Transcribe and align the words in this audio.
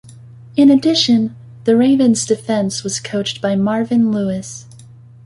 In 0.55 0.71
addition, 0.71 1.35
the 1.65 1.77
Ravens 1.77 2.25
defense 2.25 2.83
was 2.83 2.99
coached 2.99 3.39
by 3.39 3.55
Marvin 3.55 4.11
Lewis. 4.11 4.65